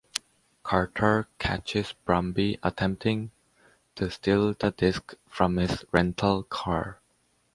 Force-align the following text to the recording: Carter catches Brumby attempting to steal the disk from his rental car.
Carter 0.63 1.27
catches 1.37 1.93
Brumby 2.07 2.57
attempting 2.63 3.29
to 3.93 4.09
steal 4.09 4.53
the 4.55 4.71
disk 4.71 5.13
from 5.29 5.57
his 5.57 5.85
rental 5.93 6.41
car. 6.41 6.99